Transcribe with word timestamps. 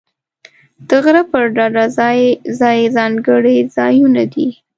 د 0.87 0.89
غره 1.03 1.23
پر 1.31 1.45
ډډه 1.55 1.85
ځای 1.97 2.19
ځای 2.59 2.79
ځانګړي 2.97 3.57
ځایونه 3.75 4.23
دي. 4.33 4.47